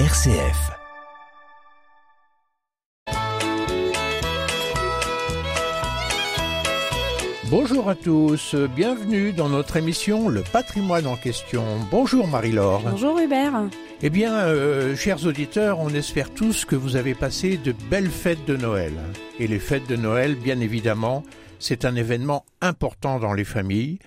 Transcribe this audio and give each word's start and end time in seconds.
RCF. 0.00 0.72
Bonjour 7.48 7.88
à 7.88 7.94
tous, 7.94 8.56
bienvenue 8.74 9.32
dans 9.32 9.48
notre 9.48 9.76
émission 9.76 10.28
Le 10.28 10.42
patrimoine 10.42 11.06
en 11.06 11.14
question. 11.14 11.62
Bonjour 11.92 12.26
Marie-Laure. 12.26 12.80
Bonjour 12.80 13.20
Hubert. 13.20 13.68
Eh 14.02 14.10
bien, 14.10 14.34
euh, 14.34 14.96
chers 14.96 15.24
auditeurs, 15.26 15.78
on 15.78 15.90
espère 15.90 16.34
tous 16.34 16.64
que 16.64 16.74
vous 16.74 16.96
avez 16.96 17.14
passé 17.14 17.56
de 17.56 17.72
belles 17.88 18.10
fêtes 18.10 18.44
de 18.48 18.56
Noël. 18.56 18.94
Et 19.38 19.46
les 19.46 19.60
fêtes 19.60 19.88
de 19.88 19.94
Noël, 19.94 20.34
bien 20.34 20.58
évidemment, 20.58 21.22
c'est 21.60 21.84
un 21.84 21.94
événement 21.94 22.44
important 22.60 23.20
dans 23.20 23.32
les 23.32 23.44
familles. 23.44 24.00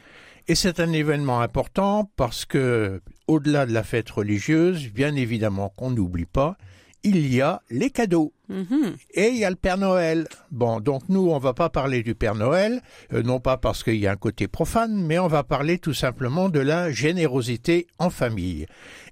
Et 0.50 0.56
c'est 0.56 0.80
un 0.80 0.94
événement 0.94 1.42
important 1.42 2.10
parce 2.16 2.46
que, 2.46 3.02
au-delà 3.28 3.66
de 3.66 3.74
la 3.74 3.84
fête 3.84 4.10
religieuse, 4.10 4.88
bien 4.94 5.14
évidemment 5.16 5.74
qu'on 5.76 5.92
n'oublie 5.92 6.26
pas, 6.26 6.58
il 7.04 7.34
y 7.34 7.42
a 7.42 7.62
les 7.70 7.90
cadeaux. 7.90 8.32
Mhm. 8.50 8.96
Et 9.14 9.28
il 9.28 9.38
y 9.38 9.46
a 9.46 9.50
le 9.50 9.56
Père 9.56 9.78
Noël. 9.78 10.28
Bon, 10.52 10.80
donc 10.80 11.04
nous, 11.10 11.30
on 11.30 11.38
va 11.38 11.54
pas 11.54 11.70
parler 11.70 12.04
du 12.04 12.16
Père 12.16 12.36
Noël, 12.36 12.82
euh, 13.14 13.22
non 13.22 13.40
pas 13.40 13.58
parce 13.58 13.84
qu'il 13.84 13.98
y 13.98 14.08
a 14.08 14.12
un 14.12 14.18
côté 14.18 14.48
profane, 14.48 14.96
mais 14.96 15.20
on 15.20 15.28
va 15.28 15.44
parler 15.44 15.80
tout 15.80 15.94
simplement 15.94 16.50
de 16.50 16.60
la 16.60 16.92
générosité 16.92 17.88
en 18.00 18.10
famille. 18.10 18.66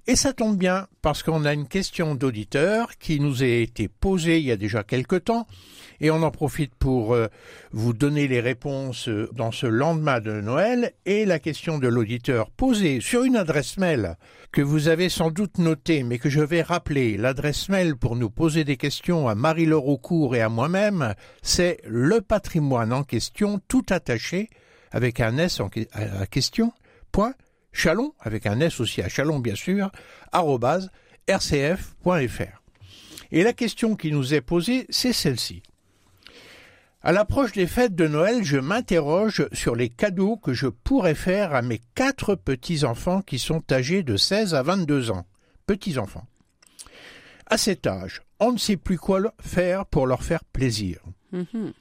Et 0.08 0.16
ça 0.16 0.32
tombe 0.32 0.56
bien, 0.56 0.86
parce 1.02 1.22
qu'on 1.22 1.44
a 1.44 1.52
une 1.52 1.66
question 1.66 2.14
d'auditeur 2.14 2.96
qui 2.98 3.18
nous 3.18 3.42
a 3.42 3.46
été 3.46 3.88
posée 3.88 4.38
il 4.38 4.44
y 4.44 4.52
a 4.52 4.56
déjà 4.56 4.84
quelque 4.84 5.16
temps, 5.16 5.46
et 6.00 6.10
on 6.10 6.22
en 6.22 6.30
profite 6.30 6.74
pour 6.74 7.12
euh, 7.12 7.26
vous 7.72 7.92
donner 7.92 8.28
les 8.28 8.40
réponses 8.40 9.08
euh, 9.08 9.28
dans 9.34 9.50
ce 9.50 9.66
lendemain 9.66 10.20
de 10.20 10.40
Noël, 10.40 10.92
et 11.06 11.24
la 11.24 11.40
question 11.40 11.78
de 11.78 11.88
l'auditeur 11.88 12.50
posée 12.50 13.00
sur 13.00 13.24
une 13.24 13.36
adresse 13.36 13.78
mail 13.78 14.16
que 14.52 14.62
vous 14.62 14.88
avez 14.88 15.08
sans 15.08 15.30
doute 15.30 15.58
notée, 15.58 16.02
mais 16.02 16.18
que 16.18 16.30
je 16.30 16.40
vais 16.40 16.62
rappeler. 16.62 17.16
L'adresse 17.16 17.68
mail 17.68 17.96
pour 17.96 18.16
nous 18.16 18.30
poser 18.30 18.64
des 18.64 18.76
questions 18.76 19.25
à 19.28 19.34
Marie-Laure 19.34 19.88
Aucourt 19.88 20.36
et 20.36 20.40
à 20.40 20.48
moi-même, 20.48 21.14
c'est 21.42 21.80
le 21.86 22.20
patrimoine 22.20 22.92
en 22.92 23.02
question, 23.02 23.60
tout 23.68 23.84
attaché, 23.90 24.50
avec 24.90 25.20
un 25.20 25.38
S 25.38 25.60
en 25.60 25.70
à 25.92 26.26
question, 26.26 26.72
point, 27.12 27.34
chalon, 27.72 28.12
avec 28.20 28.46
un 28.46 28.60
S 28.60 28.80
aussi 28.80 29.02
à 29.02 29.08
chalon 29.08 29.38
bien 29.38 29.54
sûr, 29.54 29.90
arrobase, 30.32 30.90
rcf.fr. 31.28 32.62
Et 33.32 33.42
la 33.42 33.52
question 33.52 33.96
qui 33.96 34.12
nous 34.12 34.34
est 34.34 34.40
posée, 34.40 34.86
c'est 34.88 35.12
celle-ci. 35.12 35.62
À 37.02 37.12
l'approche 37.12 37.52
des 37.52 37.66
fêtes 37.66 37.94
de 37.94 38.08
Noël, 38.08 38.42
je 38.42 38.56
m'interroge 38.56 39.46
sur 39.52 39.76
les 39.76 39.88
cadeaux 39.88 40.36
que 40.36 40.52
je 40.52 40.66
pourrais 40.66 41.14
faire 41.14 41.54
à 41.54 41.62
mes 41.62 41.80
quatre 41.94 42.34
petits-enfants 42.34 43.22
qui 43.22 43.38
sont 43.38 43.62
âgés 43.70 44.02
de 44.02 44.16
16 44.16 44.54
à 44.54 44.62
22 44.62 45.12
ans. 45.12 45.24
Petits-enfants. 45.66 46.26
À 47.46 47.58
cet 47.58 47.86
âge, 47.86 48.22
on 48.40 48.52
ne 48.52 48.58
sait 48.58 48.76
plus 48.76 48.98
quoi 48.98 49.20
faire 49.40 49.86
pour 49.86 50.06
leur 50.06 50.22
faire 50.22 50.44
plaisir. 50.44 51.00
Mhm. 51.32 51.72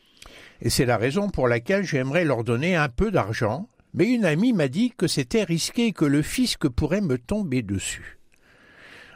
Et 0.62 0.70
c'est 0.70 0.86
la 0.86 0.98
raison 0.98 1.30
pour 1.30 1.48
laquelle 1.48 1.84
j'aimerais 1.84 2.24
leur 2.24 2.44
donner 2.44 2.76
un 2.76 2.90
peu 2.90 3.12
d'argent, 3.12 3.68
mais 3.94 4.12
une 4.12 4.26
amie 4.26 4.54
m'a 4.54 4.68
dit 4.68 4.92
que 4.96 5.08
c'était 5.08 5.44
risqué 5.44 5.88
et 5.88 5.92
que 5.92 6.06
le 6.06 6.22
fisc 6.22 6.68
pourrait 6.70 7.02
me 7.02 7.18
tomber 7.18 7.62
dessus. 7.62 8.20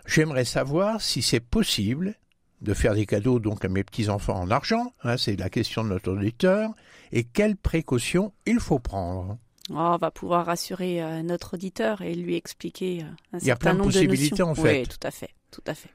J'aimerais 0.05 0.45
savoir 0.45 1.01
si 1.01 1.21
c'est 1.21 1.39
possible 1.39 2.15
de 2.61 2.73
faire 2.73 2.95
des 2.95 3.05
cadeaux 3.05 3.39
donc 3.39 3.63
à 3.63 3.69
mes 3.69 3.83
petits-enfants 3.83 4.39
en 4.39 4.51
argent, 4.51 4.93
hein, 5.03 5.17
c'est 5.17 5.35
la 5.35 5.49
question 5.49 5.83
de 5.83 5.89
notre 5.89 6.11
auditeur, 6.11 6.71
et 7.11 7.23
quelles 7.23 7.55
précautions 7.55 8.33
il 8.45 8.59
faut 8.59 8.79
prendre. 8.79 9.37
Oh, 9.69 9.75
on 9.75 9.97
va 9.97 10.11
pouvoir 10.11 10.47
rassurer 10.47 11.01
euh, 11.01 11.21
notre 11.21 11.53
auditeur 11.53 12.01
et 12.01 12.15
lui 12.15 12.35
expliquer 12.35 13.03
euh, 13.03 13.05
un 13.33 13.39
Il 13.39 13.47
y 13.47 13.51
a 13.51 13.53
certain 13.53 13.75
plein 13.75 13.79
de 13.79 13.83
possibilités, 13.83 14.41
en 14.41 14.55
fait. 14.55 14.81
Oui, 14.81 14.87
tout 14.87 15.07
à 15.07 15.11
fait, 15.11 15.29
tout 15.51 15.63
à 15.67 15.75
fait. 15.75 15.89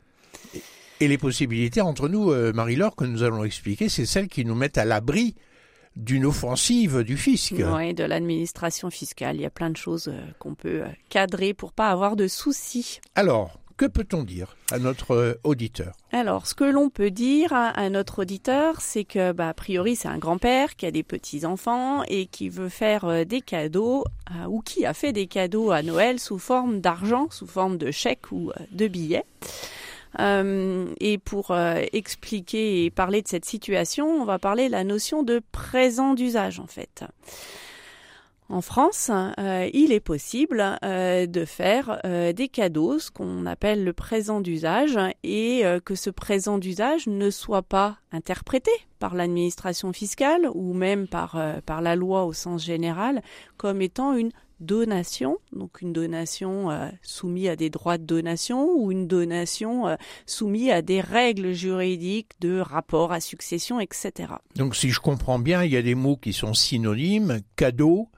Et 1.00 1.08
les 1.08 1.18
possibilités 1.18 1.80
entre 1.80 2.08
nous, 2.08 2.30
euh, 2.30 2.52
Marie-Laure, 2.52 2.94
que 2.94 3.04
nous 3.04 3.22
allons 3.24 3.44
expliquer, 3.44 3.88
c'est 3.88 4.06
celles 4.06 4.28
qui 4.28 4.44
nous 4.44 4.54
mettent 4.54 4.78
à 4.78 4.84
l'abri 4.84 5.34
d'une 5.96 6.24
offensive 6.24 7.02
du 7.02 7.16
fisc. 7.16 7.54
Oui, 7.58 7.94
de 7.94 8.04
l'administration 8.04 8.90
fiscale. 8.90 9.36
Il 9.36 9.42
y 9.42 9.46
a 9.46 9.50
plein 9.50 9.70
de 9.70 9.76
choses 9.76 10.08
euh, 10.08 10.20
qu'on 10.38 10.54
peut 10.54 10.82
euh, 10.82 10.88
cadrer 11.08 11.52
pour 11.52 11.72
pas 11.72 11.90
avoir 11.90 12.16
de 12.16 12.26
soucis. 12.28 13.00
Alors, 13.16 13.60
que 13.76 13.86
peut-on 13.86 14.22
dire 14.22 14.56
à 14.70 14.78
notre 14.78 15.40
auditeur? 15.42 15.94
Alors, 16.12 16.46
ce 16.46 16.54
que 16.54 16.64
l'on 16.64 16.90
peut 16.90 17.10
dire 17.10 17.52
à, 17.52 17.70
à 17.70 17.90
notre 17.90 18.22
auditeur, 18.22 18.80
c'est 18.80 19.04
que, 19.04 19.32
bah, 19.32 19.48
a 19.48 19.54
priori, 19.54 19.96
c'est 19.96 20.06
un 20.06 20.18
grand-père 20.18 20.76
qui 20.76 20.86
a 20.86 20.92
des 20.92 21.02
petits-enfants 21.02 22.04
et 22.04 22.26
qui 22.26 22.48
veut 22.48 22.68
faire 22.68 23.26
des 23.26 23.40
cadeaux, 23.40 24.04
euh, 24.30 24.46
ou 24.46 24.60
qui 24.60 24.86
a 24.86 24.94
fait 24.94 25.12
des 25.12 25.26
cadeaux 25.26 25.72
à 25.72 25.82
Noël 25.82 26.20
sous 26.20 26.38
forme 26.38 26.80
d'argent, 26.80 27.26
sous 27.30 27.48
forme 27.48 27.76
de 27.76 27.90
chèques 27.90 28.30
ou 28.30 28.52
de 28.70 28.86
billets. 28.86 29.24
Euh, 30.20 30.86
et 31.00 31.18
pour 31.18 31.50
euh, 31.50 31.82
expliquer 31.92 32.84
et 32.84 32.90
parler 32.90 33.22
de 33.22 33.28
cette 33.28 33.44
situation, 33.44 34.08
on 34.08 34.24
va 34.24 34.38
parler 34.38 34.66
de 34.66 34.72
la 34.72 34.84
notion 34.84 35.22
de 35.22 35.40
présent 35.52 36.14
d'usage, 36.14 36.60
en 36.60 36.66
fait. 36.66 37.04
En 38.50 38.60
France, 38.60 39.10
euh, 39.38 39.70
il 39.72 39.90
est 39.90 40.00
possible 40.00 40.78
de 40.82 41.44
faire 41.46 41.98
des 42.04 42.48
cadeaux, 42.48 42.98
ce 42.98 43.10
qu'on 43.10 43.46
appelle 43.46 43.84
le 43.84 43.94
présent 43.94 44.42
d'usage, 44.42 44.98
et 45.22 45.62
que 45.84 45.94
ce 45.94 46.10
présent 46.10 46.58
d'usage 46.58 47.06
ne 47.06 47.30
soit 47.30 47.62
pas 47.62 47.96
interprété 48.12 48.70
par 48.98 49.14
l'administration 49.14 49.94
fiscale 49.94 50.46
ou 50.54 50.74
même 50.74 51.08
par, 51.08 51.38
par 51.64 51.80
la 51.80 51.96
loi 51.96 52.26
au 52.26 52.34
sens 52.34 52.62
général 52.62 53.22
comme 53.56 53.80
étant 53.80 54.14
une 54.14 54.30
donation, 54.60 55.38
donc 55.52 55.80
une 55.80 55.92
donation 55.92 56.70
euh, 56.70 56.88
soumise 57.02 57.48
à 57.48 57.56
des 57.56 57.70
droits 57.70 57.98
de 57.98 58.04
donation 58.04 58.70
ou 58.76 58.92
une 58.92 59.06
donation 59.06 59.88
euh, 59.88 59.96
soumise 60.26 60.70
à 60.70 60.82
des 60.82 61.00
règles 61.00 61.52
juridiques 61.52 62.32
de 62.40 62.60
rapport 62.60 63.12
à 63.12 63.20
succession, 63.20 63.80
etc. 63.80 64.34
Donc 64.56 64.76
si 64.76 64.90
je 64.90 65.00
comprends 65.00 65.38
bien, 65.38 65.64
il 65.64 65.72
y 65.72 65.76
a 65.76 65.82
des 65.82 65.94
mots 65.94 66.16
qui 66.16 66.32
sont 66.32 66.54
synonymes, 66.54 67.40
cadeau, 67.56 68.08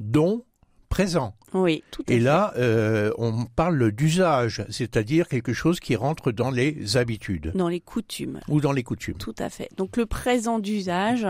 don, 0.00 0.44
présent. 0.88 1.34
Oui, 1.62 1.82
tout 1.90 2.02
à 2.08 2.12
Et 2.12 2.18
fait. 2.18 2.22
là, 2.24 2.52
euh, 2.56 3.10
on 3.18 3.44
parle 3.46 3.90
d'usage, 3.92 4.64
c'est-à-dire 4.70 5.28
quelque 5.28 5.52
chose 5.52 5.80
qui 5.80 5.96
rentre 5.96 6.32
dans 6.32 6.50
les 6.50 6.96
habitudes 6.96 7.52
Dans 7.54 7.68
les 7.68 7.80
coutumes. 7.80 8.40
ou 8.48 8.60
dans 8.60 8.72
les 8.72 8.82
coutumes. 8.82 9.16
Tout 9.18 9.34
à 9.38 9.48
fait. 9.50 9.68
Donc 9.76 9.96
le 9.96 10.06
présent 10.06 10.58
d'usage, 10.58 11.26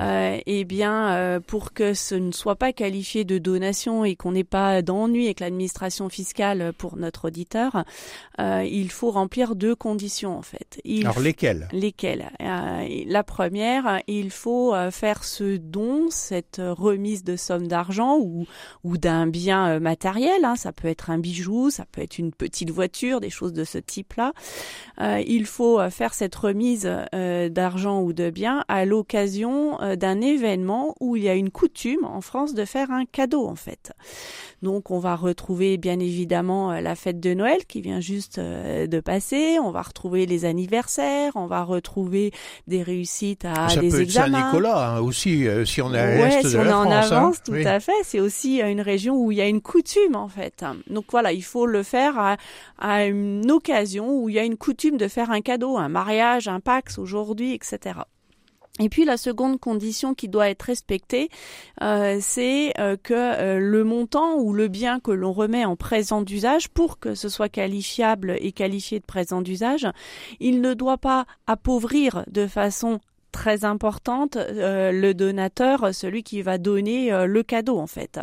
euh, 0.00 0.38
eh 0.46 0.64
bien, 0.64 1.12
euh, 1.14 1.40
pour 1.40 1.72
que 1.72 1.94
ce 1.94 2.14
ne 2.14 2.32
soit 2.32 2.56
pas 2.56 2.72
qualifié 2.72 3.24
de 3.24 3.38
donation 3.38 4.04
et 4.04 4.16
qu'on 4.16 4.32
n'ait 4.32 4.44
pas 4.44 4.82
d'ennui 4.82 5.24
avec 5.26 5.40
l'administration 5.40 6.08
fiscale 6.08 6.72
pour 6.76 6.96
notre 6.96 7.26
auditeur, 7.26 7.84
euh, 8.40 8.64
il 8.70 8.90
faut 8.90 9.10
remplir 9.10 9.54
deux 9.56 9.74
conditions 9.74 10.36
en 10.36 10.42
fait. 10.42 10.80
Il 10.84 11.06
Alors 11.06 11.20
Lesquelles? 11.20 12.30
Euh, 12.40 12.88
La 13.06 13.22
première, 13.22 14.00
il 14.06 14.30
faut 14.30 14.74
faire 14.90 15.24
ce 15.24 15.56
don, 15.56 16.06
cette 16.10 16.60
remise 16.64 17.24
de 17.24 17.36
somme 17.36 17.66
d'argent 17.66 18.16
ou, 18.18 18.46
ou 18.84 18.96
d'un 18.98 19.26
bien 19.26 19.59
euh, 19.68 19.80
matériel. 19.80 20.44
hein. 20.44 20.56
Ça 20.56 20.72
peut 20.72 20.88
être 20.88 21.10
un 21.10 21.18
bijou, 21.18 21.70
ça 21.70 21.84
peut 21.90 22.00
être 22.02 22.18
une 22.18 22.32
petite 22.32 22.70
voiture, 22.70 23.20
des 23.20 23.30
choses 23.30 23.52
de 23.52 23.64
ce 23.64 23.78
type-là. 23.78 24.32
Euh, 25.00 25.22
il 25.26 25.46
faut 25.46 25.80
euh, 25.80 25.90
faire 25.90 26.14
cette 26.14 26.34
remise 26.34 26.90
euh, 27.14 27.48
d'argent 27.48 28.00
ou 28.02 28.12
de 28.12 28.30
biens 28.30 28.64
à 28.68 28.84
l'occasion 28.84 29.78
d'un 29.96 30.20
événement 30.20 30.94
où 31.00 31.16
il 31.16 31.24
y 31.24 31.28
a 31.28 31.34
une 31.34 31.50
coutume 31.50 32.04
en 32.04 32.20
France 32.20 32.54
de 32.54 32.64
faire 32.64 32.90
un 32.90 33.04
cadeau 33.04 33.46
en 33.46 33.54
fait. 33.54 33.92
Donc 34.62 34.90
on 34.90 34.98
va 34.98 35.16
retrouver 35.16 35.78
bien 35.78 35.98
évidemment 36.00 36.72
la 36.80 36.94
fête 36.94 37.18
de 37.20 37.32
Noël 37.34 37.64
qui 37.66 37.80
vient 37.80 38.00
juste 38.00 38.38
de 38.38 39.00
passer, 39.00 39.58
on 39.62 39.70
va 39.70 39.82
retrouver 39.82 40.26
les 40.26 40.44
anniversaires, 40.44 41.32
on 41.34 41.46
va 41.46 41.62
retrouver 41.64 42.32
des 42.66 42.82
réussites 42.82 43.44
à 43.44 43.68
Ça 43.70 43.80
des 43.80 43.88
peut 43.88 43.96
être 43.96 44.02
examens. 44.02 44.38
Saint-Nicolas 44.40 44.96
hein, 44.96 45.00
aussi, 45.00 45.46
euh, 45.48 45.64
si 45.64 45.80
on 45.82 45.92
est 45.94 45.98
à 45.98 46.20
Ouais, 46.20 46.42
si 46.42 46.52
de 46.54 46.58
on 46.58 46.62
la 46.64 46.70
est 46.70 46.72
en 46.74 46.82
France. 46.82 47.12
hein. 47.12 47.16
avance, 47.16 47.42
tout 47.42 47.52
Oui. 47.52 47.66
à 47.66 47.80
fait. 47.80 47.92
C'est 48.04 48.20
aussi 48.20 48.60
une 48.60 48.80
région 48.80 49.16
où 49.16 49.32
il 49.32 49.38
y 49.38 49.40
a 49.40 49.46
une 49.50 49.60
coutume 49.60 50.16
en 50.16 50.28
fait. 50.28 50.64
Donc 50.88 51.06
voilà, 51.10 51.32
il 51.32 51.44
faut 51.44 51.66
le 51.66 51.82
faire 51.82 52.36
à, 52.78 53.04
une 53.04 53.50
occasion 53.50 54.10
où 54.10 54.28
il 54.28 54.36
y 54.36 54.38
a 54.38 54.44
une 54.44 54.56
coutume 54.56 54.96
de 54.96 55.08
faire 55.08 55.30
un 55.30 55.40
cadeau, 55.40 55.76
un 55.76 55.88
mariage, 55.88 56.48
un 56.48 56.60
Pax 56.60 56.98
aujourd'hui, 56.98 57.52
etc. 57.52 58.00
Et 58.78 58.88
puis 58.88 59.04
la 59.04 59.18
seconde 59.18 59.60
condition 59.60 60.14
qui 60.14 60.28
doit 60.28 60.48
être 60.48 60.62
respectée, 60.62 61.28
euh, 61.82 62.18
c'est 62.20 62.72
euh, 62.78 62.96
que 62.96 63.12
euh, 63.12 63.58
le 63.58 63.84
montant 63.84 64.36
ou 64.36 64.54
le 64.54 64.68
bien 64.68 65.00
que 65.00 65.10
l'on 65.10 65.32
remet 65.32 65.66
en 65.66 65.76
présent 65.76 66.22
d'usage, 66.22 66.68
pour 66.68 66.98
que 66.98 67.14
ce 67.14 67.28
soit 67.28 67.50
qualifiable 67.50 68.36
et 68.40 68.52
qualifié 68.52 68.98
de 68.98 69.04
présent 69.04 69.42
d'usage, 69.42 69.86
il 70.38 70.62
ne 70.62 70.72
doit 70.72 70.98
pas 70.98 71.26
appauvrir 71.46 72.24
de 72.28 72.46
façon 72.46 73.00
très 73.30 73.64
importante, 73.64 74.36
euh, 74.36 74.92
le 74.92 75.14
donateur, 75.14 75.94
celui 75.94 76.22
qui 76.22 76.42
va 76.42 76.58
donner 76.58 77.12
euh, 77.12 77.26
le 77.26 77.42
cadeau 77.42 77.78
en 77.78 77.86
fait. 77.86 78.20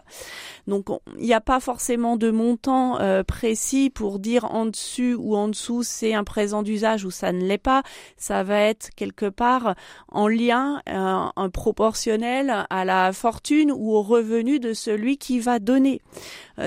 Donc 0.68 0.88
il 1.18 1.26
n'y 1.26 1.34
a 1.34 1.42
pas 1.42 1.60
forcément 1.60 2.18
de 2.18 2.30
montant 2.30 3.00
euh, 3.00 3.24
précis 3.24 3.90
pour 3.90 4.20
dire 4.20 4.46
en 4.46 4.66
dessus 4.66 5.16
ou 5.16 5.36
en 5.36 5.48
dessous 5.48 5.84
c'est 5.84 6.14
un 6.14 6.24
présent 6.24 6.64
d'usage 6.64 7.06
ou 7.06 7.12
ça 7.12 7.32
ne 7.32 7.46
l'est 7.46 7.58
pas. 7.58 7.84
Ça 8.18 8.44
va 8.44 8.62
être 8.62 8.90
quelque 8.96 9.30
part 9.30 9.76
en 10.10 10.28
lien, 10.28 10.82
un 10.86 11.50
proportionnel 11.50 12.66
à 12.70 12.86
la 12.86 13.14
fortune 13.14 13.72
ou 13.72 13.94
au 13.94 14.02
revenu 14.02 14.60
de 14.60 14.74
celui 14.74 15.18
qui 15.18 15.40
va 15.40 15.60
donner. 15.60 16.02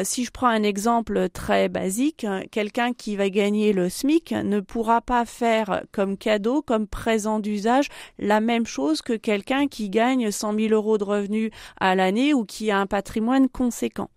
si 0.02 0.25
je 0.25 0.31
prends 0.31 0.48
un 0.48 0.62
exemple 0.62 1.28
très 1.31 1.69
basique, 1.69 2.26
quelqu'un 2.50 2.93
qui 2.93 3.16
va 3.16 3.28
gagner 3.31 3.72
le 3.72 3.88
SMIC 3.88 4.32
ne 4.32 4.60
pourra 4.60 5.00
pas 5.00 5.25
faire 5.25 5.82
comme 5.93 6.16
cadeau, 6.16 6.62
comme 6.62 6.86
présent 6.86 7.40
d'usage, 7.40 7.88
la 8.31 8.38
même 8.38 8.65
chose 8.65 9.03
que 9.03 9.15
quelqu'un 9.15 9.67
qui 9.67 9.91
gagne 9.91 10.31
100 10.31 10.55
000 10.55 10.73
euros 10.73 10.99
de 10.99 11.03
revenus 11.03 11.50
à 11.81 11.97
l'année 11.97 12.32
ou 12.32 12.44
qui 12.44 12.71
a 12.71 12.79
un 12.79 12.87
patrimoine 12.87 13.49
conséquent. 13.49 14.09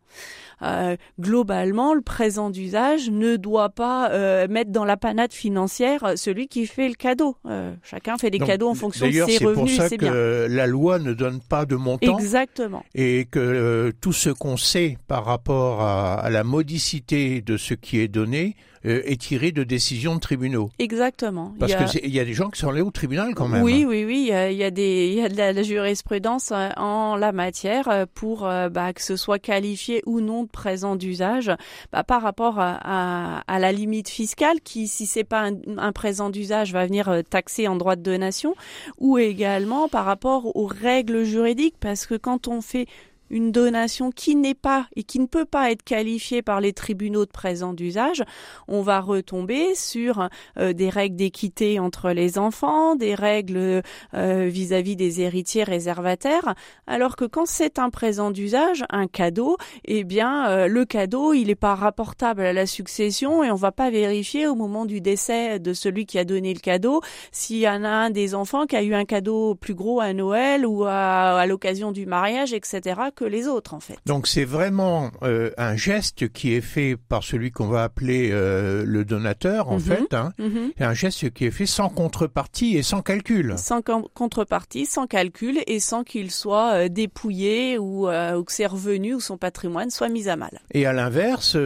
Euh, 0.63 0.95
globalement, 1.19 1.93
le 1.93 2.01
présent 2.01 2.49
d'usage 2.49 3.09
ne 3.09 3.35
doit 3.35 3.69
pas 3.69 4.11
euh, 4.11 4.47
mettre 4.47 4.71
dans 4.71 4.85
la 4.85 4.97
panade 4.97 5.33
financière 5.33 6.13
celui 6.15 6.47
qui 6.47 6.65
fait 6.65 6.87
le 6.87 6.95
cadeau. 6.95 7.35
Euh, 7.45 7.73
chacun 7.83 8.17
fait 8.17 8.29
des 8.29 8.39
cadeaux 8.39 8.69
en 8.69 8.75
fonction 8.75 9.07
de 9.07 9.11
ses 9.11 9.43
revenus. 9.43 9.75
c'est 9.77 9.79
pour 9.79 9.89
ça 9.89 9.97
que 9.97 10.47
la 10.49 10.67
loi 10.67 10.99
ne 10.99 11.13
donne 11.13 11.39
pas 11.41 11.65
de 11.65 11.75
montant. 11.75 12.17
Exactement. 12.17 12.83
Et 12.95 13.25
que 13.29 13.91
tout 14.01 14.13
ce 14.13 14.29
qu'on 14.29 14.57
sait 14.57 14.97
par 15.07 15.25
rapport 15.25 15.81
à, 15.81 16.29
la 16.29 16.43
modicité 16.43 17.41
de 17.41 17.57
ce 17.57 17.73
qui 17.73 17.99
est 17.99 18.07
donné 18.07 18.55
est 18.85 19.21
tiré 19.21 19.53
de 19.53 19.63
décisions 19.63 20.15
de 20.15 20.19
tribunaux. 20.19 20.69
Exactement. 20.77 21.53
Parce 21.57 21.73
qu'il 21.75 22.13
y 22.13 22.19
a 22.19 22.25
des 22.25 22.33
gens 22.33 22.49
qui 22.49 22.59
sont 22.59 22.69
allés 22.69 22.81
au 22.81 22.91
tribunal 22.91 23.33
quand 23.33 23.47
même. 23.47 23.63
Oui, 23.63 23.85
oui, 23.87 24.03
oui. 24.05 24.25
Il 24.27 24.27
y 24.27 24.33
a, 24.33 24.51
il 24.51 24.57
y 24.57 24.63
a 24.63 24.71
des, 24.71 25.07
il 25.07 25.13
y 25.13 25.21
a 25.23 25.29
de 25.29 25.37
la, 25.37 25.63
jurisprudence 25.63 26.51
en 26.51 27.15
la 27.15 27.31
matière 27.31 28.07
pour 28.13 28.41
bah, 28.41 28.93
que 28.93 29.01
ce 29.01 29.15
soit 29.15 29.39
qualifié 29.39 30.01
ou 30.05 30.19
non 30.21 30.47
présent 30.53 30.95
d'usage 30.95 31.51
bah, 31.91 32.05
par 32.05 32.21
rapport 32.21 32.55
à, 32.59 33.43
la 33.47 33.71
limite 33.73 34.07
fiscale 34.07 34.61
qui, 34.61 34.87
si 34.87 35.05
c'est 35.05 35.25
pas 35.25 35.49
un, 35.77 35.91
présent 35.91 36.29
d'usage, 36.29 36.71
va 36.71 36.85
venir 36.85 37.09
euh, 37.09 37.21
taxer 37.21 37.67
en 37.67 37.75
droit 37.75 37.97
de 37.97 38.01
donation, 38.01 38.55
ou 38.99 39.17
également 39.17 39.89
par 39.89 40.05
rapport 40.05 40.55
aux 40.55 40.67
règles 40.67 41.23
juridiques, 41.23 41.75
parce 41.79 42.05
que 42.05 42.15
quand 42.15 42.47
on 42.47 42.61
fait 42.61 42.87
une 43.33 43.51
donation 43.51 44.11
qui 44.11 44.35
n'est 44.35 44.53
pas 44.53 44.85
et 44.95 45.03
qui 45.03 45.19
ne 45.19 45.25
peut 45.25 45.45
pas 45.45 45.71
être 45.71 45.81
qualifiée 45.81 46.43
par 46.43 46.61
les 46.61 46.71
tribunaux 46.71 47.25
de 47.25 47.31
présent 47.31 47.73
d'usage, 47.73 48.23
on 48.67 48.81
va 48.81 49.01
retomber 49.01 49.73
sur 49.73 50.29
euh, 50.59 50.73
des 50.73 50.89
règles 50.89 51.15
d'équité 51.15 51.79
entre 51.79 52.11
les 52.11 52.37
enfants, 52.37 52.95
des 52.95 53.15
règles 53.15 53.81
euh, 54.13 54.45
vis-à-vis 54.45 54.95
des 54.95 55.21
héritiers 55.21 55.63
réservataires, 55.63 56.53
alors 56.85 57.15
que 57.15 57.25
quand 57.25 57.47
c'est 57.47 57.79
un 57.79 57.89
présent 57.89 58.29
d'usage, 58.29 58.85
un 58.91 59.07
cadeau, 59.07 59.57
eh 59.85 60.03
bien 60.03 60.47
euh, 60.49 60.67
le 60.67 60.85
cadeau, 60.85 61.33
il 61.33 61.47
n'est 61.47 61.55
pas 61.55 61.73
rapportable 61.73 62.41
à 62.41 62.53
la 62.53 62.67
succession 62.67 63.43
et 63.43 63.49
on 63.49 63.55
va 63.55 63.71
pas 63.71 63.89
vérifier 63.89 64.45
au 64.45 64.53
moment 64.53 64.85
du 64.85 65.01
décès 65.01 65.57
de 65.57 65.73
celui 65.73 66.05
qui 66.05 66.19
a 66.19 66.23
donné 66.23 66.53
le 66.53 66.59
cadeau 66.59 67.01
s'il 67.31 67.57
y 67.57 67.67
en 67.67 67.83
a 67.83 67.89
un 67.89 68.09
des 68.11 68.35
enfants 68.35 68.67
qui 68.67 68.75
a 68.75 68.83
eu 68.83 68.93
un 68.93 69.05
cadeau 69.05 69.55
plus 69.55 69.73
gros 69.73 69.99
à 69.99 70.13
Noël 70.13 70.67
ou 70.67 70.83
à, 70.85 71.39
à 71.39 71.47
l'occasion 71.47 71.91
du 71.91 72.05
mariage, 72.05 72.53
etc 72.53 72.93
les 73.27 73.47
autres 73.47 73.73
en 73.73 73.79
fait. 73.79 73.97
Donc 74.05 74.27
c'est 74.27 74.45
vraiment 74.45 75.11
euh, 75.23 75.51
un 75.57 75.75
geste 75.75 76.29
qui 76.29 76.53
est 76.53 76.61
fait 76.61 76.95
par 76.95 77.23
celui 77.23 77.51
qu'on 77.51 77.67
va 77.67 77.83
appeler 77.83 78.29
euh, 78.31 78.83
le 78.85 79.05
donateur 79.05 79.69
en 79.69 79.75
mhm. 79.75 79.81
fait. 79.81 80.13
Hein. 80.13 80.33
Mhm. 80.37 80.71
un 80.79 80.93
geste 80.93 81.31
qui 81.31 81.45
est 81.45 81.51
fait 81.51 81.65
sans 81.65 81.89
contrepartie 81.89 82.77
et 82.77 82.83
sans 82.83 83.01
calcul. 83.01 83.55
Sans 83.57 83.81
contrepartie, 84.13 84.85
sans 84.85 85.07
calcul 85.07 85.59
et 85.67 85.79
sans 85.79 86.03
qu'il 86.03 86.31
soit 86.31 86.73
euh, 86.73 86.89
dépouillé 86.89 87.77
ou, 87.77 88.07
ou, 88.07 88.43
que 88.43 88.51
ses 88.51 88.65
revenus 88.65 89.15
ou 89.15 89.19
son 89.19 89.37
patrimoine 89.37 89.89
soient 89.89 90.09
mis 90.09 90.29
à 90.29 90.35
mal. 90.35 90.61
Et 90.71 90.85
à 90.85 90.93
l'inverse, 90.93 91.57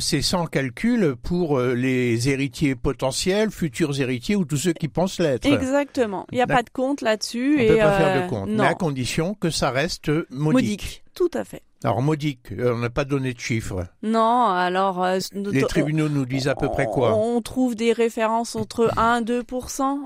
c'est 0.00 0.22
sans 0.22 0.46
calcul 0.46 1.14
pour 1.22 1.60
les 1.60 2.28
héritiers 2.28 2.74
potentiels, 2.74 3.50
futurs 3.50 4.00
héritiers 4.00 4.36
ou 4.36 4.44
tous 4.44 4.56
ceux 4.56 4.72
qui 4.72 4.88
pensent 4.88 5.18
l'être. 5.18 5.46
Exactement. 5.46 6.26
Il 6.32 6.36
n'y 6.36 6.42
a 6.42 6.46
pas 6.46 6.62
de 6.62 6.70
compte 6.70 7.00
là-dessus. 7.00 7.56
On 7.58 7.62
ne 7.62 7.68
peut 7.68 7.76
pas 7.76 7.98
faire 7.98 8.22
de 8.24 8.28
compte, 8.28 8.48
mais 8.48 8.66
à 8.66 8.74
condition 8.74 9.34
que 9.34 9.50
ça 9.50 9.70
reste 9.70 10.10
modique. 10.30 10.81
Tout 11.14 11.30
à 11.34 11.44
fait. 11.44 11.62
Alors 11.84 12.00
modique, 12.00 12.52
euh, 12.52 12.74
on 12.74 12.78
n'a 12.78 12.90
pas 12.90 13.04
donné 13.04 13.34
de 13.34 13.40
chiffres. 13.40 13.86
Non, 14.02 14.46
alors 14.46 15.02
euh, 15.02 15.18
les 15.34 15.62
tribunaux 15.62 16.08
nous 16.08 16.26
disent 16.26 16.46
à 16.46 16.54
peu 16.54 16.68
près 16.68 16.86
quoi? 16.86 17.16
On 17.16 17.40
trouve 17.40 17.74
des 17.74 17.92
références 17.92 18.54
entre 18.54 18.90
1 18.96 19.20
et 19.20 19.24
2 19.24 19.42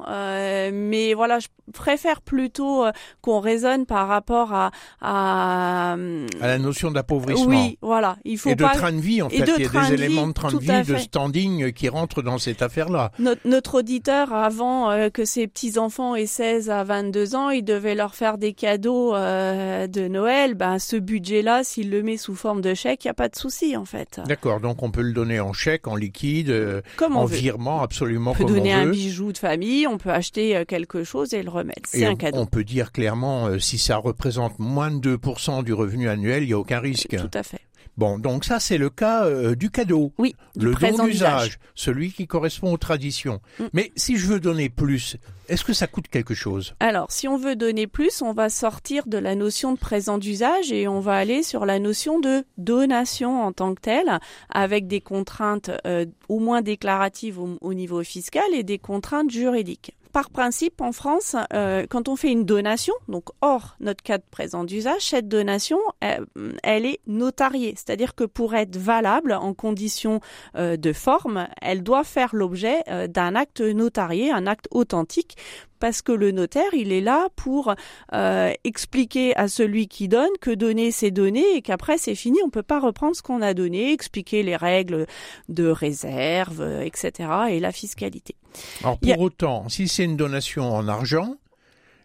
euh, 0.08 0.70
mais 0.72 1.12
voilà, 1.12 1.38
je 1.38 1.48
préfère 1.72 2.22
plutôt 2.22 2.84
qu'on 3.20 3.40
raisonne 3.40 3.84
par 3.86 4.08
rapport 4.08 4.54
à, 4.54 4.70
à 5.00 5.96
la 6.40 6.58
notion 6.58 6.90
d'appauvrissement. 6.90 7.46
Oui, 7.46 7.78
voilà, 7.82 8.16
il 8.24 8.38
faut 8.38 8.50
et 8.50 8.54
de 8.54 8.64
train 8.64 8.92
de 8.92 9.00
vie 9.00 9.20
en 9.20 9.28
fait, 9.28 9.36
il 9.36 9.40
y 9.40 9.76
a 9.76 9.88
des 9.88 9.92
éléments 9.92 10.28
de 10.28 10.32
train 10.32 10.52
de 10.52 10.58
vie, 10.58 10.82
de 10.82 10.96
standing 10.96 11.72
qui 11.72 11.88
rentrent 11.88 12.22
dans 12.22 12.38
cette 12.38 12.62
affaire-là. 12.62 13.10
Notre, 13.44 13.76
auditeur 13.76 14.32
avant 14.32 15.10
que 15.10 15.24
ses 15.24 15.46
petits 15.48 15.78
enfants 15.78 16.14
aient 16.14 16.26
16 16.26 16.70
à 16.70 16.84
22 16.84 17.34
ans, 17.34 17.50
il 17.50 17.64
devait 17.64 17.94
leur 17.96 18.14
faire 18.14 18.38
des 18.38 18.54
cadeaux 18.54 19.12
de 19.12 20.08
Noël, 20.08 20.54
ben 20.54 20.78
ce 20.78 20.96
budget-là 20.96 21.64
s'il 21.66 21.90
le 21.90 22.02
met 22.02 22.16
sous 22.16 22.34
forme 22.34 22.60
de 22.60 22.74
chèque, 22.74 23.04
il 23.04 23.08
n'y 23.08 23.10
a 23.10 23.14
pas 23.14 23.28
de 23.28 23.36
souci 23.36 23.76
en 23.76 23.84
fait. 23.84 24.20
D'accord, 24.26 24.60
donc 24.60 24.82
on 24.82 24.90
peut 24.90 25.02
le 25.02 25.12
donner 25.12 25.40
en 25.40 25.52
chèque, 25.52 25.86
en 25.86 25.96
liquide, 25.96 26.50
euh, 26.50 26.80
en 27.00 27.24
virement, 27.24 27.82
absolument 27.82 28.32
comme 28.32 28.44
on 28.44 28.48
peut 28.48 28.54
donner 28.54 28.72
un 28.72 28.86
bijou 28.86 29.32
de 29.32 29.38
famille, 29.38 29.86
on 29.86 29.98
peut 29.98 30.10
acheter 30.10 30.56
euh, 30.56 30.64
quelque 30.64 31.04
chose 31.04 31.34
et 31.34 31.42
le 31.42 31.50
remettre. 31.50 31.82
C'est 31.84 32.06
un 32.06 32.16
cadeau. 32.16 32.38
On 32.38 32.46
peut 32.46 32.64
dire 32.64 32.92
clairement, 32.92 33.46
euh, 33.46 33.58
si 33.58 33.78
ça 33.78 33.96
représente 33.96 34.58
moins 34.58 34.90
de 34.90 35.16
2% 35.16 35.64
du 35.64 35.72
revenu 35.72 36.08
annuel, 36.08 36.42
il 36.44 36.46
n'y 36.46 36.52
a 36.52 36.58
aucun 36.58 36.80
risque. 36.80 37.16
Tout 37.16 37.30
à 37.34 37.42
fait. 37.42 37.60
Bon, 37.96 38.18
donc 38.18 38.44
ça 38.44 38.60
c'est 38.60 38.78
le 38.78 38.90
cas 38.90 39.24
euh, 39.24 39.54
du 39.54 39.70
cadeau. 39.70 40.12
Oui. 40.18 40.34
Le 40.54 40.74
don 40.74 41.04
d'usage, 41.04 41.58
celui 41.74 42.12
qui 42.12 42.26
correspond 42.26 42.72
aux 42.72 42.78
traditions. 42.78 43.40
Mm. 43.58 43.64
Mais 43.72 43.92
si 43.96 44.16
je 44.16 44.26
veux 44.26 44.40
donner 44.40 44.68
plus, 44.68 45.16
est-ce 45.48 45.64
que 45.64 45.72
ça 45.72 45.86
coûte 45.86 46.08
quelque 46.08 46.34
chose? 46.34 46.74
Alors, 46.80 47.10
si 47.10 47.26
on 47.28 47.36
veut 47.36 47.56
donner 47.56 47.86
plus, 47.86 48.20
on 48.20 48.32
va 48.32 48.48
sortir 48.48 49.06
de 49.06 49.16
la 49.16 49.34
notion 49.34 49.72
de 49.72 49.78
présent 49.78 50.18
d'usage 50.18 50.72
et 50.72 50.88
on 50.88 51.00
va 51.00 51.14
aller 51.14 51.42
sur 51.42 51.64
la 51.64 51.78
notion 51.78 52.20
de 52.20 52.44
donation 52.58 53.42
en 53.42 53.52
tant 53.52 53.74
que 53.74 53.80
telle, 53.80 54.18
avec 54.50 54.86
des 54.86 55.00
contraintes 55.00 55.70
euh, 55.86 56.04
au 56.28 56.38
moins 56.38 56.62
déclaratives 56.62 57.38
au 57.38 57.74
niveau 57.74 58.02
fiscal 58.02 58.44
et 58.52 58.62
des 58.62 58.78
contraintes 58.78 59.30
juridiques 59.30 59.94
par 60.16 60.30
principe, 60.30 60.80
en 60.80 60.92
France, 60.92 61.36
euh, 61.52 61.84
quand 61.90 62.08
on 62.08 62.16
fait 62.16 62.32
une 62.32 62.46
donation, 62.46 62.94
donc 63.06 63.24
hors 63.42 63.76
notre 63.80 64.02
cas 64.02 64.16
de 64.16 64.24
présent 64.30 64.64
d'usage, 64.64 65.02
cette 65.02 65.28
donation, 65.28 65.76
elle, 66.00 66.86
est 66.86 67.00
notariée. 67.06 67.74
C'est-à-dire 67.76 68.14
que 68.14 68.24
pour 68.24 68.54
être 68.54 68.78
valable 68.78 69.34
en 69.34 69.52
conditions 69.52 70.20
euh, 70.56 70.78
de 70.78 70.94
forme, 70.94 71.48
elle 71.60 71.82
doit 71.82 72.02
faire 72.02 72.34
l'objet 72.34 72.82
euh, 72.88 73.06
d'un 73.08 73.34
acte 73.34 73.60
notarié, 73.60 74.30
un 74.30 74.46
acte 74.46 74.68
authentique 74.70 75.36
parce 75.78 76.02
que 76.02 76.12
le 76.12 76.30
notaire, 76.30 76.72
il 76.72 76.92
est 76.92 77.00
là 77.00 77.28
pour 77.36 77.74
euh, 78.12 78.52
expliquer 78.64 79.36
à 79.36 79.48
celui 79.48 79.88
qui 79.88 80.08
donne 80.08 80.30
que 80.40 80.50
donner 80.50 80.90
c'est 80.90 81.10
donner 81.10 81.44
et 81.56 81.62
qu'après 81.62 81.98
c'est 81.98 82.14
fini, 82.14 82.38
on 82.44 82.50
peut 82.50 82.62
pas 82.62 82.80
reprendre 82.80 83.16
ce 83.16 83.22
qu'on 83.22 83.42
a 83.42 83.54
donné, 83.54 83.92
expliquer 83.92 84.42
les 84.42 84.56
règles 84.56 85.06
de 85.48 85.66
réserve, 85.66 86.80
etc. 86.82 87.28
et 87.50 87.60
la 87.60 87.72
fiscalité. 87.72 88.36
Alors 88.82 88.98
pour 88.98 89.20
autant, 89.20 89.68
si 89.68 89.88
c'est 89.88 90.04
une 90.04 90.16
donation 90.16 90.74
en 90.74 90.88
argent, 90.88 91.36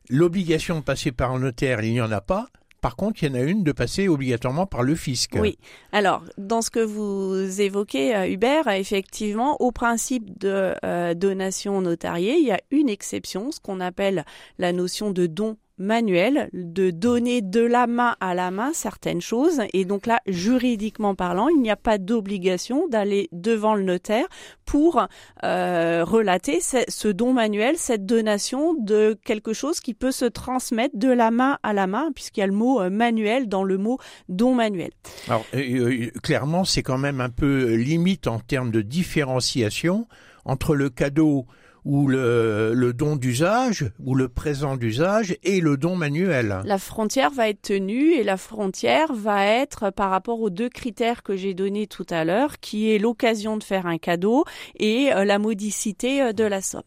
l'obligation 0.10 0.80
de 0.80 0.84
passer 0.84 1.12
par 1.12 1.32
un 1.32 1.40
notaire, 1.40 1.84
il 1.84 1.94
n'y 1.94 2.01
en 2.01 2.12
a 2.12 2.22
pas. 2.22 2.48
Par 2.82 2.96
contre, 2.96 3.22
il 3.22 3.30
y 3.30 3.32
en 3.32 3.36
a 3.36 3.44
une 3.44 3.64
de 3.64 3.72
passer 3.72 4.08
obligatoirement 4.08 4.66
par 4.66 4.82
le 4.82 4.96
fisc. 4.96 5.38
Oui. 5.40 5.58
Alors, 5.92 6.24
dans 6.38 6.64
ce 6.64 6.72
que 6.72 6.80
vous 6.80 7.62
évoquez, 7.62 8.16
euh, 8.16 8.28
Hubert, 8.28 8.68
effectivement, 8.68 9.56
au 9.62 9.72
principe 9.72 10.40
de 10.40 10.74
euh, 10.84 11.14
donation 11.14 11.80
notariée, 11.82 12.38
il 12.40 12.48
y 12.48 12.52
a 12.52 12.60
une 12.72 12.90
exception, 12.90 13.52
ce 13.52 13.60
qu'on 13.60 13.80
appelle 13.80 14.26
la 14.58 14.74
notion 14.74 15.12
de 15.12 15.28
don 15.28 15.58
manuel 15.82 16.50
de 16.54 16.92
donner 16.92 17.42
de 17.42 17.62
la 17.62 17.88
main 17.88 18.16
à 18.20 18.34
la 18.34 18.52
main 18.52 18.72
certaines 18.74 19.22
choses. 19.22 19.62
Et 19.74 19.86
donc 19.86 20.06
là, 20.06 20.22
juridiquement 20.28 21.16
parlant, 21.16 21.50
il 21.50 21.62
n'y 21.62 21.72
a 21.72 21.76
pas 21.76 21.98
d'obligation 21.98 22.88
d'aller 22.88 23.28
devant 23.32 23.76
le 23.76 23.84
notaire 23.84 24.26
pour 24.66 25.06
euh, 25.44 26.04
relater 26.06 26.60
ce, 26.62 27.08
don 27.10 27.34
manuel, 27.34 27.78
cette 27.78 28.06
donation 28.06 28.74
de 28.76 29.18
quelque 29.26 29.54
chose 29.54 29.80
qui 29.80 29.94
peut 29.94 30.12
se 30.12 30.26
transmettre 30.26 30.98
de 30.98 31.10
la 31.10 31.32
main 31.32 31.58
à 31.64 31.74
la 31.74 31.88
main, 31.88 32.12
puisqu'il 32.14 32.40
y 32.40 32.44
a 32.44 32.48
le 32.48 32.54
mot 32.54 32.82
euh, 32.82 32.90
manuel 32.90 33.50
dans 33.50 33.64
le 33.64 33.78
mot 33.78 33.98
don 34.30 34.56
manuel. 34.56 34.92
Alors, 35.28 35.46
euh, 35.56 36.10
clairement, 36.24 36.64
c'est 36.64 36.84
quand 36.84 36.98
même 36.98 37.20
un 37.20 37.30
peu 37.30 37.74
limite 37.74 38.28
en 38.28 38.40
termes 38.40 38.72
de 38.72 38.82
différenciation 38.82 40.08
entre 40.46 40.76
le 40.76 40.90
cadeau 40.90 41.46
ou 41.86 42.08
le, 42.08 42.74
le 42.74 42.94
don 42.94 43.16
d'usage 43.16 43.92
ou 44.04 44.16
le 44.16 44.28
présent 44.28 44.78
d'usage 44.78 45.36
et 45.44 45.62
le 45.62 45.78
don 45.78 45.96
manuel. 45.96 46.62
La 46.64 46.78
frontière 46.78 47.32
va 47.32 47.50
être 47.50 47.62
tenue 47.62 48.12
et 48.14 48.24
la 48.24 48.38
frontière 48.38 49.14
va 49.14 49.46
être 49.46 49.90
par 49.90 50.10
rapport 50.10 50.40
aux 50.42 50.50
deux 50.50 50.70
critères 50.70 51.24
que 51.24 51.36
j'ai 51.36 51.54
donnés 51.54 51.88
tout 51.88 52.06
à 52.10 52.24
l'heure, 52.24 52.60
qui 52.60 52.92
est 52.92 53.00
l'occasion 53.00 53.58
de 53.58 53.64
faire 53.64 53.86
un 53.86 53.98
cadeau 53.98 54.46
et 54.78 55.12
euh, 55.14 55.26
la 55.26 55.40
modicité 55.40 56.22
euh, 56.22 56.34
de 56.34 56.44
la 56.44 56.62
somme. 56.62 56.84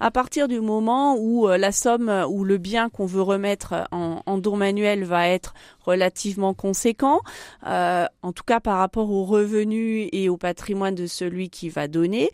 À 0.00 0.10
partir 0.10 0.48
du 0.48 0.60
moment 0.60 1.16
où 1.18 1.48
euh, 1.48 1.58
la 1.58 1.72
somme 1.72 2.26
ou 2.28 2.44
le 2.44 2.58
bien 2.58 2.88
qu'on 2.88 3.06
veut 3.06 3.22
remettre 3.22 3.86
en, 3.90 4.22
en 4.26 4.38
don 4.38 4.56
manuel 4.56 5.04
va 5.04 5.28
être 5.28 5.54
relativement 5.86 6.52
conséquent, 6.52 7.20
euh, 7.66 8.06
en 8.22 8.32
tout 8.32 8.42
cas 8.44 8.60
par 8.60 8.78
rapport 8.78 9.10
aux 9.10 9.24
revenus 9.24 10.08
et 10.12 10.28
au 10.28 10.36
patrimoine 10.36 10.94
de 10.94 11.06
celui 11.06 11.48
qui 11.48 11.68
va 11.68 11.88
donner, 11.88 12.30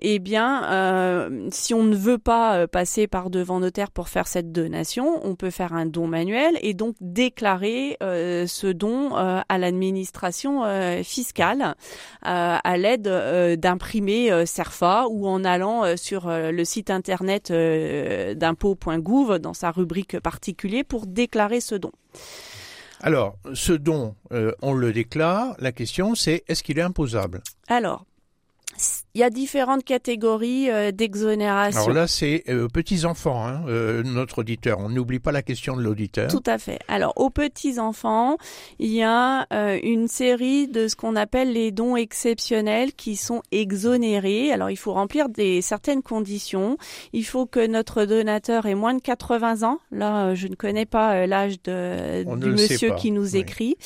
eh 0.00 0.18
bien, 0.18 0.64
euh, 0.72 1.48
si 1.50 1.72
on 1.72 1.84
ne 1.84 1.96
veut 1.96 2.18
pas 2.18 2.56
euh, 2.56 2.66
passer 2.66 3.06
par 3.06 3.30
devant 3.30 3.60
notaire 3.60 3.90
pour 3.90 4.08
faire 4.08 4.26
cette 4.26 4.52
donation, 4.52 5.20
on 5.24 5.36
peut 5.36 5.50
faire 5.50 5.72
un 5.72 5.86
don 5.86 6.06
manuel 6.06 6.58
et 6.60 6.74
donc 6.74 6.96
déclarer 7.00 7.96
ce 8.00 8.66
don 8.66 9.14
à 9.14 9.58
l'administration 9.58 10.62
fiscale 11.02 11.74
à 12.22 12.76
l'aide 12.76 13.58
d'imprimés 13.58 14.46
Cerfa 14.46 15.06
ou 15.08 15.28
en 15.28 15.44
allant 15.44 15.96
sur 15.96 16.28
le 16.28 16.64
site 16.64 16.90
internet 16.90 17.52
d'impôt.gouv 17.52 19.38
dans 19.38 19.54
sa 19.54 19.70
rubrique 19.70 20.18
particulier 20.20 20.84
pour 20.84 21.06
déclarer 21.06 21.60
ce 21.60 21.74
don. 21.74 21.92
Alors, 23.00 23.36
ce 23.54 23.72
don, 23.72 24.14
euh, 24.32 24.52
on 24.62 24.72
le 24.72 24.92
déclare. 24.92 25.54
La 25.58 25.72
question, 25.72 26.14
c'est 26.14 26.44
est-ce 26.48 26.62
qu'il 26.62 26.78
est 26.78 26.82
imposable? 26.82 27.42
Alors, 27.68 28.04
il 29.16 29.20
y 29.20 29.22
a 29.22 29.30
différentes 29.30 29.82
catégories 29.82 30.68
euh, 30.68 30.92
d'exonération. 30.92 31.80
Alors 31.80 31.94
là, 31.94 32.06
c'est 32.06 32.44
euh, 32.50 32.68
petits-enfants, 32.68 33.46
hein, 33.46 33.62
euh, 33.66 34.02
notre 34.02 34.40
auditeur. 34.40 34.78
On 34.78 34.90
n'oublie 34.90 35.20
pas 35.20 35.32
la 35.32 35.40
question 35.40 35.74
de 35.74 35.80
l'auditeur. 35.80 36.28
Tout 36.30 36.42
à 36.44 36.58
fait. 36.58 36.80
Alors, 36.86 37.14
aux 37.16 37.30
petits-enfants, 37.30 38.36
il 38.78 38.92
y 38.92 39.02
a 39.02 39.46
euh, 39.54 39.78
une 39.82 40.06
série 40.06 40.68
de 40.68 40.86
ce 40.86 40.96
qu'on 40.96 41.16
appelle 41.16 41.54
les 41.54 41.70
dons 41.70 41.96
exceptionnels 41.96 42.92
qui 42.92 43.16
sont 43.16 43.40
exonérés. 43.52 44.52
Alors, 44.52 44.68
il 44.68 44.76
faut 44.76 44.92
remplir 44.92 45.30
des 45.30 45.62
certaines 45.62 46.02
conditions. 46.02 46.76
Il 47.14 47.24
faut 47.24 47.46
que 47.46 47.66
notre 47.66 48.04
donateur 48.04 48.66
ait 48.66 48.74
moins 48.74 48.92
de 48.92 49.00
80 49.00 49.62
ans. 49.62 49.78
Là, 49.92 50.26
euh, 50.26 50.34
je 50.34 50.46
ne 50.46 50.56
connais 50.56 50.84
pas 50.84 51.26
l'âge 51.26 51.62
de, 51.62 52.22
On 52.26 52.36
du 52.36 52.50
monsieur 52.50 52.94
qui 52.96 53.12
nous 53.12 53.32
oui. 53.32 53.38
écrit. 53.38 53.76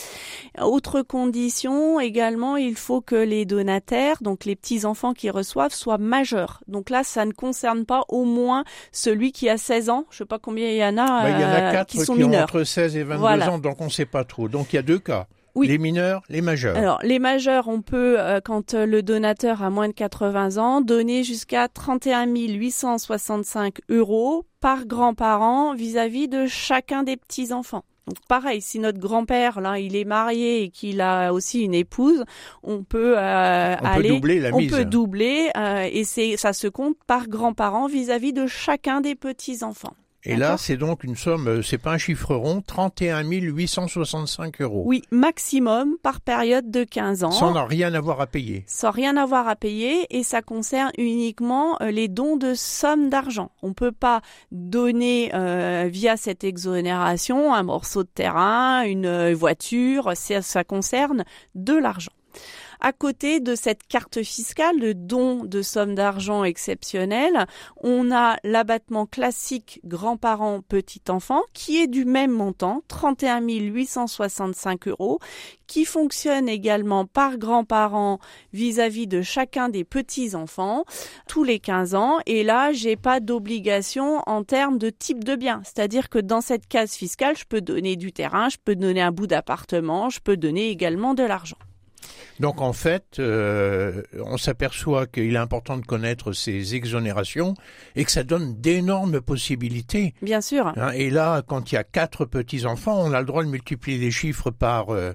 Autre 0.60 1.02
condition 1.02 2.00
également, 2.00 2.56
il 2.56 2.74
faut 2.74 3.00
que 3.00 3.14
les 3.14 3.44
donataires, 3.44 4.16
donc 4.22 4.44
les 4.44 4.56
petits-enfants 4.56 5.14
qui 5.20 5.30
reçoivent, 5.30 5.72
soient 5.74 5.98
majeurs. 5.98 6.62
Donc 6.66 6.88
là, 6.90 7.04
ça 7.04 7.24
ne 7.26 7.32
concerne 7.32 7.84
pas 7.84 8.02
au 8.08 8.24
moins 8.24 8.64
celui 8.90 9.32
qui 9.32 9.48
a 9.50 9.58
16 9.58 9.90
ans. 9.90 10.06
Je 10.10 10.18
sais 10.18 10.24
pas 10.24 10.38
combien 10.38 10.68
il 10.68 10.76
y 10.76 10.84
en 10.84 10.96
a, 10.96 11.22
Bah, 11.22 11.30
il 11.30 11.40
y 11.40 11.44
en 11.44 11.48
a 11.48 11.60
euh, 11.68 11.72
quatre 11.72 11.88
qui 11.90 11.98
qui, 11.98 12.04
sont 12.04 12.14
ont 12.14 12.16
mineurs. 12.16 12.44
entre 12.44 12.64
16 12.64 12.96
et 12.96 13.02
22 13.04 13.18
Voilà. 13.20 13.50
ans, 13.52 13.58
donc 13.58 13.80
on 13.80 13.84
ne 13.84 13.90
sait 13.90 14.06
pas 14.06 14.24
trop. 14.24 14.48
Donc 14.48 14.72
il 14.72 14.76
y 14.76 14.78
a 14.78 14.82
deux 14.82 14.98
cas. 14.98 15.26
Oui. 15.56 15.66
Les 15.66 15.78
mineurs, 15.78 16.22
les 16.28 16.42
majeurs. 16.42 16.76
Alors, 16.76 17.00
les 17.02 17.18
majeurs, 17.18 17.66
on 17.66 17.82
peut, 17.82 18.14
euh, 18.20 18.40
quand 18.42 18.74
euh, 18.74 18.86
le 18.86 19.02
donateur 19.02 19.64
a 19.64 19.68
moins 19.70 19.88
de 19.88 19.92
80 19.92 20.58
ans, 20.58 20.80
donner 20.80 21.24
jusqu'à 21.24 21.66
31 21.66 22.26
865 22.26 23.80
euros 23.88 24.46
par 24.60 24.86
grand-parent 24.86 25.74
vis-à-vis 25.74 26.28
de 26.28 26.46
chacun 26.46 27.02
des 27.02 27.16
petits-enfants. 27.16 27.82
Donc 28.06 28.16
pareil, 28.28 28.60
si 28.60 28.78
notre 28.78 28.98
grand-père 28.98 29.60
là, 29.60 29.78
il 29.78 29.94
est 29.94 30.04
marié 30.04 30.62
et 30.62 30.68
qu'il 30.70 31.00
a 31.00 31.32
aussi 31.32 31.62
une 31.62 31.74
épouse, 31.74 32.24
on 32.62 32.82
peut 32.82 33.14
euh, 33.18 33.76
on 33.80 33.84
aller, 33.84 34.08
peut 34.08 34.14
doubler 34.14 34.40
la 34.40 34.54
on 34.54 34.58
mise. 34.58 34.70
peut 34.70 34.84
doubler 34.84 35.50
euh, 35.56 35.88
et 35.90 36.04
c'est 36.04 36.36
ça 36.36 36.52
se 36.52 36.66
compte 36.66 36.96
par 37.06 37.28
grand-parent 37.28 37.86
vis-à-vis 37.86 38.32
de 38.32 38.46
chacun 38.46 39.00
des 39.00 39.14
petits-enfants. 39.14 39.94
Et 40.24 40.36
là, 40.36 40.56
c'est 40.58 40.76
donc 40.76 41.02
une 41.02 41.16
somme, 41.16 41.48
euh, 41.48 41.62
c'est 41.62 41.78
pas 41.78 41.92
un 41.92 41.98
chiffre 41.98 42.34
rond, 42.34 42.60
31 42.60 43.22
865 43.24 44.60
euros. 44.60 44.82
Oui, 44.84 45.02
maximum 45.10 45.96
par 46.02 46.20
période 46.20 46.70
de 46.70 46.84
15 46.84 47.24
ans. 47.24 47.30
Sans 47.30 47.64
rien 47.64 47.94
avoir 47.94 48.20
à 48.20 48.26
payer. 48.26 48.64
sans 48.66 48.90
rien 48.90 49.16
avoir 49.16 49.48
à 49.48 49.56
payer 49.56 50.06
et 50.10 50.22
ça 50.22 50.42
concerne 50.42 50.90
uniquement 50.98 51.80
euh, 51.80 51.90
les 51.90 52.08
dons 52.08 52.36
de 52.36 52.54
sommes 52.54 53.08
d'argent. 53.08 53.50
On 53.62 53.72
peut 53.72 53.92
pas 53.92 54.20
donner 54.52 55.30
euh, 55.34 55.88
via 55.90 56.16
cette 56.16 56.44
exonération 56.44 57.54
un 57.54 57.62
morceau 57.62 58.02
de 58.02 58.08
terrain, 58.08 58.82
une 58.82 59.06
euh, 59.06 59.34
voiture, 59.34 60.12
ça, 60.14 60.42
ça 60.42 60.64
concerne 60.64 61.24
de 61.54 61.74
l'argent. 61.74 62.12
À 62.82 62.92
côté 62.92 63.40
de 63.40 63.54
cette 63.54 63.86
carte 63.86 64.22
fiscale 64.22 64.80
de 64.80 64.94
don 64.94 65.44
de 65.44 65.60
sommes 65.60 65.94
d'argent 65.94 66.44
exceptionnelles, 66.44 67.46
on 67.82 68.10
a 68.10 68.38
l'abattement 68.42 69.04
classique 69.04 69.80
grands-parents 69.84 70.62
petits-enfants 70.62 71.42
qui 71.52 71.78
est 71.78 71.88
du 71.88 72.06
même 72.06 72.30
montant, 72.30 72.82
31 72.88 73.42
865 73.42 74.88
euros, 74.88 75.18
qui 75.66 75.84
fonctionne 75.84 76.48
également 76.48 77.04
par 77.04 77.36
grands-parents 77.36 78.18
vis-à-vis 78.54 79.06
de 79.06 79.20
chacun 79.20 79.68
des 79.68 79.84
petits-enfants 79.84 80.84
tous 81.28 81.44
les 81.44 81.58
15 81.58 81.94
ans. 81.94 82.18
Et 82.24 82.42
là, 82.42 82.72
j'ai 82.72 82.96
pas 82.96 83.20
d'obligation 83.20 84.22
en 84.26 84.42
termes 84.42 84.78
de 84.78 84.88
type 84.88 85.22
de 85.22 85.36
bien. 85.36 85.60
C'est-à-dire 85.64 86.08
que 86.08 86.18
dans 86.18 86.40
cette 86.40 86.66
case 86.66 86.94
fiscale, 86.94 87.36
je 87.36 87.44
peux 87.44 87.60
donner 87.60 87.96
du 87.96 88.10
terrain, 88.10 88.48
je 88.48 88.56
peux 88.64 88.74
donner 88.74 89.02
un 89.02 89.12
bout 89.12 89.26
d'appartement, 89.26 90.08
je 90.08 90.20
peux 90.20 90.38
donner 90.38 90.70
également 90.70 91.12
de 91.12 91.24
l'argent. 91.24 91.58
Donc 92.40 92.60
en 92.62 92.72
fait, 92.72 93.18
euh, 93.18 94.02
on 94.24 94.36
s'aperçoit 94.38 95.06
qu'il 95.06 95.34
est 95.34 95.38
important 95.38 95.76
de 95.76 95.84
connaître 95.84 96.32
ces 96.32 96.74
exonérations 96.74 97.54
et 97.96 98.04
que 98.04 98.10
ça 98.10 98.22
donne 98.22 98.54
d'énormes 98.60 99.20
possibilités. 99.20 100.14
Bien 100.22 100.40
sûr. 100.40 100.66
hein. 100.68 100.90
Et 100.94 101.10
là, 101.10 101.42
quand 101.46 101.70
il 101.70 101.74
y 101.74 101.78
a 101.78 101.84
quatre 101.84 102.24
petits-enfants, 102.24 102.98
on 102.98 103.12
a 103.12 103.20
le 103.20 103.26
droit 103.26 103.44
de 103.44 103.48
multiplier 103.50 103.98
les 103.98 104.10
chiffres 104.10 104.50
par, 104.50 104.90
euh, 104.90 105.12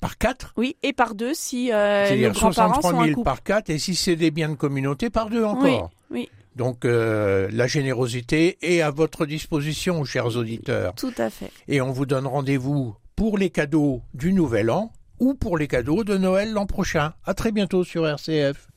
par 0.00 0.16
quatre. 0.18 0.54
Oui, 0.56 0.76
et 0.82 0.92
par 0.92 1.14
deux 1.14 1.34
si 1.34 1.72
euh, 1.72 2.06
C'est-à-dire 2.06 2.32
grands-parents 2.32 2.74
63 2.80 2.90
sont 2.90 2.98
un 3.00 3.04
000 3.04 3.14
couple. 3.16 3.24
par 3.24 3.42
quatre. 3.42 3.70
Et 3.70 3.78
si 3.78 3.94
c'est 3.94 4.16
des 4.16 4.30
biens 4.30 4.48
de 4.48 4.54
communauté, 4.54 5.10
par 5.10 5.28
deux 5.30 5.44
encore. 5.44 5.90
oui. 6.10 6.28
Donc 6.56 6.86
euh, 6.86 7.50
la 7.52 7.66
générosité 7.66 8.56
est 8.62 8.80
à 8.80 8.90
votre 8.90 9.26
disposition, 9.26 10.02
chers 10.06 10.38
auditeurs. 10.38 10.94
Tout 10.94 11.12
à 11.18 11.28
fait. 11.28 11.50
Et 11.68 11.82
on 11.82 11.92
vous 11.92 12.06
donne 12.06 12.26
rendez-vous 12.26 12.96
pour 13.14 13.36
les 13.36 13.50
cadeaux 13.50 14.00
du 14.14 14.32
Nouvel 14.32 14.70
An 14.70 14.90
ou 15.18 15.34
pour 15.34 15.58
les 15.58 15.68
cadeaux 15.68 16.04
de 16.04 16.16
Noël 16.16 16.52
l'an 16.52 16.66
prochain. 16.66 17.14
À 17.24 17.34
très 17.34 17.52
bientôt 17.52 17.84
sur 17.84 18.06
RCF. 18.06 18.68